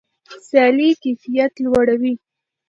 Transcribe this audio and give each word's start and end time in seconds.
سیالي 0.47 0.89
کیفیت 1.03 1.53
لوړوي. 1.63 2.13